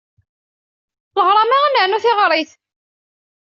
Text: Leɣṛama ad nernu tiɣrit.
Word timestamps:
Leɣṛama 1.17 1.57
ad 1.63 1.71
nernu 1.73 1.99
tiɣrit. 2.03 2.51